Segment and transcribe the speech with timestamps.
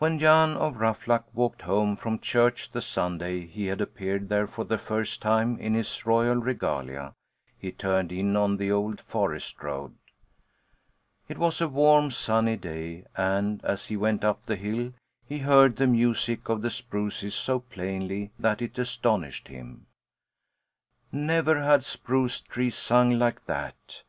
[0.00, 4.64] When Jan of Ruffluck walked home from church the Sunday he had appeared there for
[4.64, 7.14] the first time in his royal regalia,
[7.56, 9.94] he turned in on the old forest road.
[11.28, 14.94] It was a warm sunny day and, as he went up the hill,
[15.28, 19.86] he heard the music of the spruces so plainly that it astonished him.
[21.12, 24.00] Never had spruce trees sung like that!